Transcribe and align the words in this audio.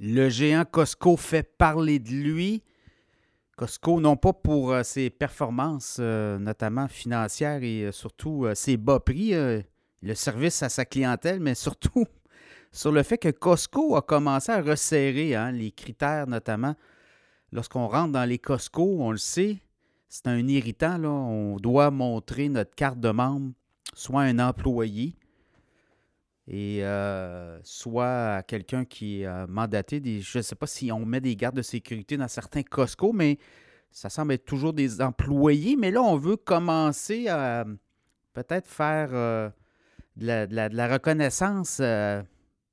Le 0.00 0.28
géant 0.28 0.64
Costco 0.64 1.16
fait 1.16 1.42
parler 1.42 1.98
de 1.98 2.10
lui. 2.10 2.62
Costco, 3.56 4.00
non 4.00 4.16
pas 4.16 4.32
pour 4.32 4.72
euh, 4.72 4.82
ses 4.82 5.10
performances, 5.10 5.98
euh, 6.00 6.38
notamment 6.38 6.88
financières 6.88 7.62
et 7.62 7.84
euh, 7.84 7.92
surtout 7.92 8.46
ses 8.54 8.76
bas 8.76 9.00
prix, 9.00 9.32
le 9.34 10.14
service 10.14 10.62
à 10.62 10.68
sa 10.68 10.84
clientèle, 10.84 11.40
mais 11.40 11.54
surtout 11.54 12.06
sur 12.72 12.90
le 12.90 13.02
fait 13.02 13.18
que 13.18 13.28
Costco 13.28 13.94
a 13.96 14.02
commencé 14.02 14.50
à 14.50 14.62
resserrer 14.62 15.34
hein, 15.36 15.52
les 15.52 15.70
critères, 15.70 16.26
notamment 16.26 16.74
lorsqu'on 17.52 17.86
rentre 17.86 18.12
dans 18.12 18.24
les 18.24 18.38
Costco, 18.38 18.96
on 19.00 19.12
le 19.12 19.18
sait, 19.18 19.58
c'est 20.08 20.26
un 20.26 20.46
irritant. 20.48 20.98
Là, 20.98 21.10
on 21.10 21.56
doit 21.56 21.90
montrer 21.90 22.48
notre 22.48 22.74
carte 22.74 22.98
de 22.98 23.10
membre, 23.10 23.52
soit 23.94 24.22
un 24.22 24.38
employé, 24.38 25.14
et 26.48 26.84
euh, 26.84 27.58
soit 27.62 28.42
quelqu'un 28.46 28.84
qui 28.84 29.22
est 29.22 29.46
mandaté. 29.46 30.00
Des, 30.00 30.20
je 30.20 30.38
ne 30.38 30.42
sais 30.42 30.54
pas 30.54 30.66
si 30.66 30.90
on 30.90 31.04
met 31.04 31.20
des 31.20 31.36
gardes 31.36 31.56
de 31.56 31.62
sécurité 31.62 32.16
dans 32.16 32.28
certains 32.28 32.62
Costco, 32.62 33.12
mais 33.12 33.38
ça 33.90 34.10
semble 34.10 34.32
être 34.32 34.44
toujours 34.44 34.72
des 34.72 35.00
employés. 35.00 35.76
Mais 35.76 35.90
là, 35.90 36.02
on 36.02 36.16
veut 36.16 36.36
commencer 36.36 37.28
à 37.28 37.64
peut-être 38.32 38.66
faire 38.66 39.10
euh, 39.12 39.50
de, 40.16 40.48
la, 40.50 40.88
reconnaissance 40.88 41.78
euh, 41.80 42.22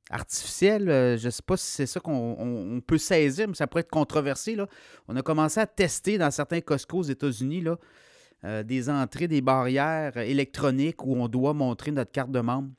artificielle. 0.09 1.17
je 1.19 1.25
ne 1.25 1.29
sais 1.29 1.43
pas 1.45 1.57
si 1.57 1.67
c'est 1.67 1.85
ça 1.85 1.99
qu'on 1.99 2.81
peut 2.85 2.97
saisir, 2.97 3.47
mais 3.47 3.53
ça 3.53 3.67
pourrait 3.67 3.81
être 3.81 3.91
controversé. 3.91 4.57
On 5.07 5.15
a 5.15 5.21
commencé 5.21 5.59
à 5.59 5.67
tester 5.67 6.17
dans 6.17 6.31
certains 6.31 6.61
Costco 6.61 6.99
aux 6.99 7.03
États-Unis 7.03 7.65
des 8.63 8.89
entrées, 8.89 9.27
des 9.27 9.41
barrières 9.41 10.17
électroniques 10.17 11.05
où 11.05 11.15
on 11.17 11.27
doit 11.27 11.53
montrer 11.53 11.91
notre 11.91 12.11
carte 12.11 12.31
de 12.31 12.39
membre 12.39 12.69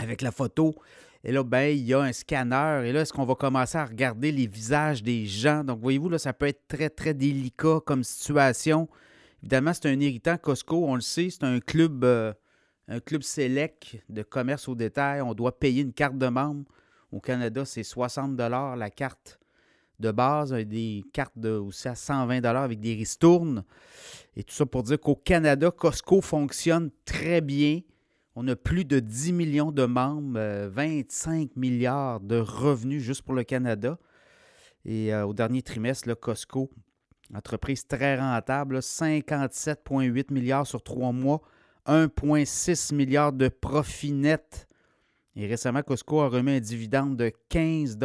avec 0.00 0.22
la 0.22 0.32
photo. 0.32 0.74
Et 1.22 1.32
là, 1.32 1.42
ben, 1.44 1.76
il 1.76 1.86
y 1.86 1.92
a 1.92 2.00
un 2.00 2.12
scanner. 2.12 2.82
Et 2.86 2.92
là, 2.92 3.02
est-ce 3.02 3.12
qu'on 3.12 3.26
va 3.26 3.34
commencer 3.34 3.76
à 3.76 3.84
regarder 3.84 4.32
les 4.32 4.46
visages 4.46 5.02
des 5.02 5.26
gens? 5.26 5.62
Donc, 5.64 5.80
voyez-vous, 5.80 6.08
là, 6.08 6.18
ça 6.18 6.32
peut 6.32 6.46
être 6.46 6.66
très, 6.66 6.88
très 6.88 7.12
délicat 7.12 7.80
comme 7.84 8.02
situation. 8.02 8.88
Évidemment, 9.42 9.72
c'est 9.74 9.86
un 9.86 10.00
irritant 10.00 10.38
Costco, 10.38 10.84
on 10.86 10.94
le 10.94 11.02
sait. 11.02 11.28
C'est 11.30 11.44
un 11.44 11.60
club, 11.60 12.04
euh, 12.04 12.32
un 12.88 13.00
club 13.00 13.22
select 13.22 14.02
de 14.08 14.22
commerce 14.22 14.68
au 14.68 14.74
détail. 14.74 15.20
On 15.20 15.34
doit 15.34 15.58
payer 15.58 15.82
une 15.82 15.92
carte 15.92 16.16
de 16.16 16.28
membre. 16.28 16.64
Au 17.12 17.20
Canada, 17.20 17.64
c'est 17.64 17.82
60 17.82 18.38
la 18.38 18.90
carte 18.90 19.38
de 19.98 20.10
base. 20.10 20.52
Des 20.52 21.04
cartes 21.12 21.38
de, 21.38 21.50
aussi 21.50 21.86
à 21.88 21.94
120 21.94 22.42
avec 22.44 22.80
des 22.80 22.94
ristournes. 22.94 23.64
Et 24.36 24.42
tout 24.42 24.54
ça 24.54 24.64
pour 24.64 24.84
dire 24.84 24.98
qu'au 24.98 25.16
Canada, 25.16 25.70
Costco 25.70 26.22
fonctionne 26.22 26.90
très 27.04 27.42
bien. 27.42 27.80
On 28.36 28.46
a 28.46 28.54
plus 28.54 28.84
de 28.84 29.00
10 29.00 29.32
millions 29.32 29.72
de 29.72 29.86
membres, 29.86 30.68
25 30.68 31.42
euh, 31.42 31.46
milliards 31.56 32.20
de 32.20 32.36
revenus 32.36 33.02
juste 33.02 33.22
pour 33.22 33.34
le 33.34 33.42
Canada. 33.42 33.98
Et 34.84 35.12
euh, 35.12 35.26
au 35.26 35.34
dernier 35.34 35.62
trimestre, 35.62 36.08
le 36.08 36.14
Costco, 36.14 36.70
entreprise 37.34 37.88
très 37.88 38.16
rentable, 38.16 38.78
57,8 38.78 40.32
milliards 40.32 40.64
sur 40.66 40.80
trois 40.82 41.10
mois, 41.10 41.42
1,6 41.86 42.94
milliard 42.94 43.32
de 43.32 43.48
profit 43.48 44.12
net. 44.12 44.68
Et 45.34 45.48
récemment, 45.48 45.82
Costco 45.82 46.20
a 46.20 46.28
remis 46.28 46.52
un 46.52 46.60
dividende 46.60 47.16
de 47.16 47.32
15 47.48 47.98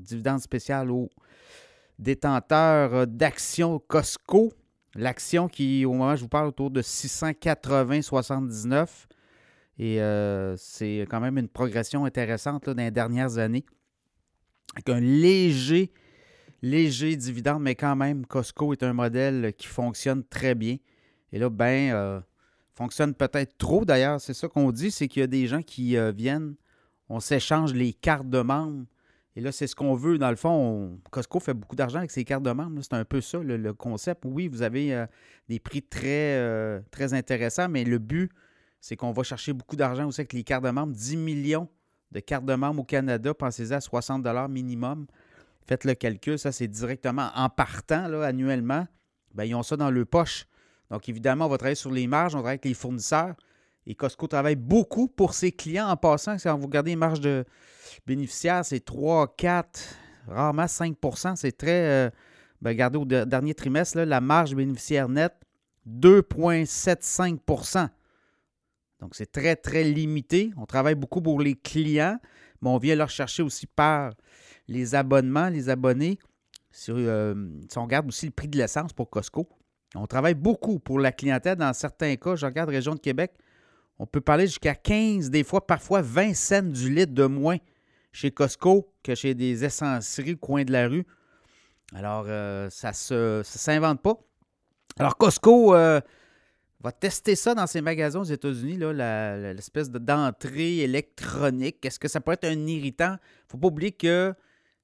dividende 0.00 0.40
spécial 0.40 0.90
aux 0.90 1.08
détenteurs 1.98 3.06
d'actions 3.06 3.78
Costco. 3.78 4.52
L'action 4.96 5.46
qui, 5.46 5.84
au 5.84 5.92
moment 5.92 6.14
où 6.14 6.16
je 6.16 6.22
vous 6.22 6.28
parle, 6.28 6.48
autour 6.48 6.72
de 6.72 6.82
680,79 6.82 9.06
et 9.80 9.98
euh, 10.02 10.58
c'est 10.58 11.06
quand 11.08 11.20
même 11.20 11.38
une 11.38 11.48
progression 11.48 12.04
intéressante 12.04 12.68
dans 12.68 12.82
les 12.82 12.90
dernières 12.90 13.38
années. 13.38 13.64
Avec 14.74 14.90
un 14.90 15.00
léger, 15.00 15.90
léger 16.60 17.16
dividende, 17.16 17.62
mais 17.62 17.74
quand 17.74 17.96
même, 17.96 18.26
Costco 18.26 18.74
est 18.74 18.82
un 18.82 18.92
modèle 18.92 19.54
qui 19.56 19.68
fonctionne 19.68 20.22
très 20.22 20.54
bien. 20.54 20.76
Et 21.32 21.38
là, 21.38 21.48
ben, 21.48 21.92
euh, 21.94 22.20
fonctionne 22.74 23.14
peut-être 23.14 23.56
trop 23.56 23.86
d'ailleurs. 23.86 24.20
C'est 24.20 24.34
ça 24.34 24.48
qu'on 24.48 24.70
dit, 24.70 24.90
c'est 24.90 25.08
qu'il 25.08 25.20
y 25.20 25.22
a 25.22 25.26
des 25.26 25.46
gens 25.46 25.62
qui 25.62 25.96
euh, 25.96 26.12
viennent, 26.12 26.56
on 27.08 27.18
s'échange 27.18 27.72
les 27.72 27.94
cartes 27.94 28.28
de 28.28 28.42
membres. 28.42 28.84
Et 29.34 29.40
là, 29.40 29.50
c'est 29.50 29.66
ce 29.66 29.74
qu'on 29.74 29.94
veut. 29.94 30.18
Dans 30.18 30.28
le 30.28 30.36
fond, 30.36 31.00
Costco 31.10 31.40
fait 31.40 31.54
beaucoup 31.54 31.74
d'argent 31.74 32.00
avec 32.00 32.10
ses 32.10 32.24
cartes 32.24 32.42
de 32.42 32.52
membres. 32.52 32.82
C'est 32.82 32.92
un 32.92 33.06
peu 33.06 33.22
ça, 33.22 33.38
le, 33.38 33.72
concept. 33.72 34.24
Oui, 34.26 34.46
vous 34.46 34.60
avez 34.60 35.06
des 35.48 35.58
prix 35.58 35.80
très, 35.80 36.82
très 36.90 37.14
intéressants, 37.14 37.70
mais 37.70 37.84
le 37.84 37.98
but, 37.98 38.30
c'est 38.80 38.96
qu'on 38.96 39.12
va 39.12 39.22
chercher 39.22 39.52
beaucoup 39.52 39.76
d'argent 39.76 40.06
aussi 40.06 40.20
avec 40.20 40.32
les 40.32 40.42
cartes 40.42 40.64
de 40.64 40.70
membres. 40.70 40.92
10 40.92 41.16
millions 41.16 41.68
de 42.10 42.20
cartes 42.20 42.44
de 42.44 42.54
membres 42.54 42.82
au 42.82 42.84
Canada, 42.84 43.34
pensez-y 43.34 43.72
à 43.72 43.80
60 43.80 44.26
minimum. 44.48 45.06
Faites 45.66 45.84
le 45.84 45.94
calcul, 45.94 46.38
ça 46.38 46.50
c'est 46.50 46.66
directement 46.66 47.30
en 47.34 47.48
partant 47.48 48.08
là, 48.08 48.24
annuellement. 48.24 48.86
Bien, 49.34 49.44
ils 49.44 49.54
ont 49.54 49.62
ça 49.62 49.76
dans 49.76 49.90
leur 49.90 50.06
poche. 50.06 50.46
Donc 50.90 51.08
évidemment, 51.08 51.46
on 51.46 51.48
va 51.48 51.58
travailler 51.58 51.76
sur 51.76 51.92
les 51.92 52.06
marges, 52.06 52.34
on 52.34 52.38
travaille 52.38 52.54
avec 52.54 52.64
les 52.64 52.74
fournisseurs. 52.74 53.36
Et 53.86 53.94
Costco 53.94 54.26
travaille 54.26 54.56
beaucoup 54.56 55.08
pour 55.08 55.34
ses 55.34 55.52
clients 55.52 55.88
en 55.88 55.96
passant. 55.96 56.38
Si 56.38 56.48
vous 56.48 56.58
regardez 56.58 56.90
les 56.90 56.96
marges 56.96 57.20
de 57.20 57.44
bénéficiaires, 58.06 58.64
c'est 58.64 58.84
3, 58.84 59.34
4, 59.36 59.80
rarement 60.28 60.64
5% 60.64 61.36
C'est 61.36 61.56
très. 61.56 62.06
Euh, 62.06 62.10
ben, 62.60 62.70
regardez 62.70 62.98
au 62.98 63.04
dernier 63.04 63.54
trimestre, 63.54 63.98
la 63.98 64.20
marge 64.20 64.54
bénéficiaire 64.54 65.08
nette, 65.08 65.34
2,75 65.88 67.88
donc, 69.00 69.14
c'est 69.14 69.32
très, 69.32 69.56
très 69.56 69.84
limité. 69.84 70.50
On 70.56 70.66
travaille 70.66 70.94
beaucoup 70.94 71.22
pour 71.22 71.40
les 71.40 71.54
clients, 71.54 72.18
mais 72.60 72.68
on 72.68 72.78
vient 72.78 72.94
leur 72.94 73.08
chercher 73.08 73.42
aussi 73.42 73.66
par 73.66 74.12
les 74.68 74.94
abonnements, 74.94 75.48
les 75.48 75.68
abonnés. 75.68 76.18
Euh, 76.88 77.34
si, 77.68 77.78
on 77.78 77.84
regarde 77.84 78.06
aussi 78.08 78.26
le 78.26 78.32
prix 78.32 78.48
de 78.48 78.58
l'essence 78.58 78.92
pour 78.92 79.10
Costco, 79.10 79.48
on 79.94 80.06
travaille 80.06 80.34
beaucoup 80.34 80.78
pour 80.78 81.00
la 81.00 81.12
clientèle. 81.12 81.56
Dans 81.56 81.72
certains 81.72 82.14
cas, 82.16 82.36
je 82.36 82.46
regarde 82.46 82.68
région 82.68 82.94
de 82.94 83.00
Québec, 83.00 83.32
on 83.98 84.06
peut 84.06 84.20
parler 84.20 84.46
jusqu'à 84.46 84.74
15, 84.74 85.30
des 85.30 85.44
fois 85.44 85.66
parfois 85.66 86.00
20 86.02 86.34
cents 86.34 86.62
du 86.62 86.94
litre 86.94 87.12
de 87.12 87.24
moins 87.24 87.58
chez 88.12 88.30
Costco 88.30 88.92
que 89.02 89.14
chez 89.14 89.34
des 89.34 89.64
essenceries 89.64 90.34
au 90.34 90.36
coin 90.36 90.64
de 90.64 90.72
la 90.72 90.88
rue. 90.88 91.06
Alors, 91.94 92.24
euh, 92.28 92.68
ça 92.70 92.92
ne 93.10 93.42
s'invente 93.42 94.00
pas. 94.00 94.14
Alors, 94.98 95.16
Costco, 95.16 95.74
euh, 95.74 96.00
va 96.80 96.92
tester 96.92 97.36
ça 97.36 97.54
dans 97.54 97.66
ses 97.66 97.82
magasins 97.82 98.20
aux 98.20 98.24
États-Unis, 98.24 98.78
l'espèce 98.78 99.90
d'entrée 99.90 100.78
électronique. 100.78 101.84
Est-ce 101.84 101.98
que 101.98 102.08
ça 102.08 102.20
pourrait 102.20 102.34
être 102.34 102.46
un 102.46 102.66
irritant? 102.66 103.16
Faut 103.48 103.58
pas 103.58 103.68
oublier 103.68 103.92
que 103.92 104.34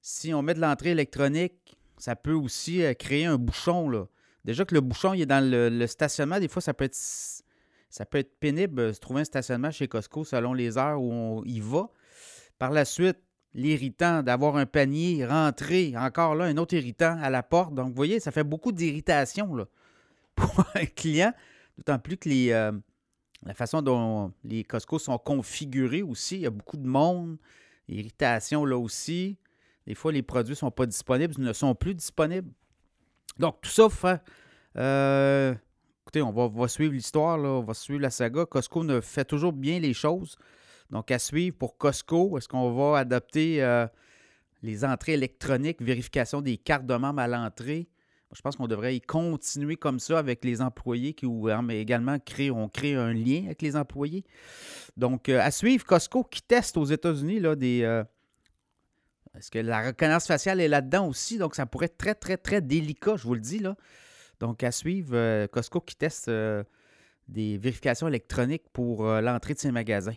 si 0.02 0.34
on 0.34 0.42
met 0.42 0.54
de 0.54 0.60
l'entrée 0.60 0.90
électronique, 0.90 1.76
ça 1.98 2.14
peut 2.14 2.32
aussi 2.32 2.82
euh, 2.82 2.94
créer 2.94 3.24
un 3.24 3.38
bouchon. 3.38 3.88
Là. 3.88 4.06
Déjà 4.44 4.64
que 4.64 4.74
le 4.74 4.80
bouchon 4.80 5.14
il 5.14 5.22
est 5.22 5.26
dans 5.26 5.42
le, 5.42 5.86
stationnement, 5.86 6.38
des 6.38 6.48
fois, 6.48 6.62
ça 6.62 6.74
peut 6.74 6.84
être, 6.84 6.94
ça 6.94 8.04
peut 8.04 8.18
être 8.18 8.38
pénible 8.38 8.88
de 8.88 8.92
trouver 8.92 9.22
un 9.22 9.24
stationnement 9.24 9.70
chez 9.70 9.88
Costco 9.88 10.24
selon 10.24 10.52
les 10.52 10.78
heures 10.78 11.00
où 11.00 11.12
on 11.12 11.44
y 11.44 11.60
va. 11.60 11.88
Par 12.58 12.70
la 12.70 12.84
suite, 12.84 13.18
l'irritant 13.54 14.22
d'avoir 14.22 14.56
un 14.56 14.66
panier 14.66 15.24
rentré, 15.24 15.94
encore 15.96 16.34
là, 16.34 16.44
un 16.44 16.56
autre 16.58 16.74
irritant 16.74 17.18
à 17.20 17.30
la 17.30 17.42
porte. 17.42 17.74
Donc, 17.74 17.88
vous 17.88 17.94
voyez, 17.94 18.20
ça 18.20 18.30
fait 18.30 18.44
beaucoup 18.44 18.72
d'irritation 18.72 19.66
pour 20.36 20.64
un 20.74 20.84
client. 20.84 21.32
D'autant 21.76 21.98
plus 21.98 22.16
que 22.16 22.28
euh, 22.28 22.72
la 23.44 23.54
façon 23.54 23.82
dont 23.82 24.32
les 24.44 24.64
Costco 24.64 24.98
sont 24.98 25.18
configurés 25.18 26.02
aussi, 26.02 26.36
il 26.36 26.40
y 26.42 26.46
a 26.46 26.50
beaucoup 26.50 26.76
de 26.76 26.86
monde, 26.86 27.36
irritation 27.88 28.64
là 28.64 28.78
aussi. 28.78 29.38
Des 29.86 29.94
fois, 29.94 30.10
les 30.10 30.22
produits 30.22 30.52
ne 30.52 30.56
sont 30.56 30.70
pas 30.70 30.86
disponibles, 30.86 31.34
ne 31.38 31.52
sont 31.52 31.74
plus 31.74 31.94
disponibles. 31.94 32.50
Donc, 33.38 33.60
tout 33.60 33.70
ça 33.70 33.88
fait. 33.88 34.20
Euh, 34.76 35.54
écoutez, 36.02 36.22
on 36.22 36.32
va, 36.32 36.68
suivre 36.68 36.92
l'histoire, 36.92 37.38
on 37.38 37.62
va 37.62 37.74
suivre 37.74 38.00
la 38.00 38.10
saga. 38.10 38.46
Costco 38.46 38.82
ne 38.82 39.00
fait 39.00 39.24
toujours 39.24 39.52
bien 39.52 39.78
les 39.78 39.94
choses. 39.94 40.36
Donc, 40.90 41.10
à 41.10 41.18
suivre 41.18 41.56
pour 41.56 41.76
Costco, 41.76 42.36
est-ce 42.36 42.48
qu'on 42.48 42.72
va 42.72 42.98
adopter 42.98 43.62
euh, 43.62 43.86
les 44.62 44.84
entrées 44.84 45.12
électroniques, 45.12 45.80
vérification 45.80 46.40
des 46.40 46.56
cartes 46.56 46.86
de 46.86 46.94
membres 46.96 47.20
à 47.20 47.28
l'entrée? 47.28 47.88
Je 48.36 48.42
pense 48.42 48.56
qu'on 48.56 48.66
devrait 48.66 48.94
y 48.94 49.00
continuer 49.00 49.76
comme 49.76 49.98
ça 49.98 50.18
avec 50.18 50.44
les 50.44 50.60
employés 50.60 51.14
qui 51.14 51.24
hein, 51.24 51.62
mais 51.62 51.80
également 51.80 52.18
créer, 52.18 52.50
on 52.50 52.68
crée 52.68 52.94
un 52.94 53.14
lien 53.14 53.44
avec 53.46 53.62
les 53.62 53.76
employés. 53.76 54.24
Donc, 54.98 55.30
euh, 55.30 55.40
à 55.40 55.50
suivre, 55.50 55.86
Costco 55.86 56.22
qui 56.22 56.42
teste 56.42 56.76
aux 56.76 56.84
États-Unis 56.84 57.40
là, 57.40 57.56
des. 57.56 57.80
Euh, 57.82 58.04
est-ce 59.38 59.50
que 59.50 59.58
la 59.58 59.86
reconnaissance 59.86 60.26
faciale 60.26 60.60
est 60.60 60.68
là-dedans 60.68 61.08
aussi? 61.08 61.38
Donc, 61.38 61.54
ça 61.54 61.64
pourrait 61.64 61.86
être 61.86 61.96
très, 61.96 62.14
très, 62.14 62.36
très 62.36 62.60
délicat, 62.60 63.16
je 63.16 63.22
vous 63.22 63.34
le 63.34 63.40
dis. 63.40 63.58
là. 63.58 63.74
Donc, 64.38 64.62
à 64.62 64.70
suivre, 64.70 65.14
euh, 65.14 65.46
Costco 65.46 65.80
qui 65.80 65.96
teste 65.96 66.30
des 67.28 67.56
vérifications 67.56 68.06
électroniques 68.06 68.68
pour 68.70 69.02
l'entrée 69.04 69.54
de 69.54 69.58
ses 69.58 69.70
magasins. 69.70 70.12